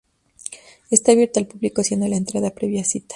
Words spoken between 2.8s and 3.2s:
cita.